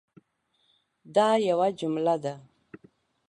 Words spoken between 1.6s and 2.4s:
جمله ده